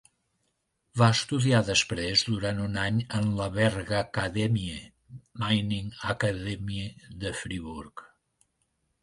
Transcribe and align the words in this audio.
Va 1.01 1.09
estudiar 1.15 1.59
després 1.67 2.23
durant 2.29 2.61
un 2.63 2.79
any 2.85 2.97
en 3.19 3.27
la 3.41 3.47
Bergakademie, 3.59 4.79
Mining 5.45 5.93
Academy 6.15 6.81
de 7.27 7.37
Friburg. 7.45 8.05